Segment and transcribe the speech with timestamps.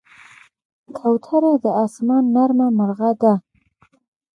[0.97, 3.33] کوتره د آسمان نرمه مرغه ده.